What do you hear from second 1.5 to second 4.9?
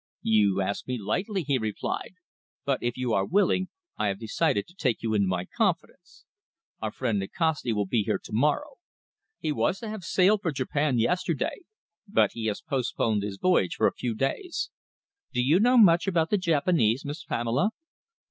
replied, "but, if you are willing, I have decided to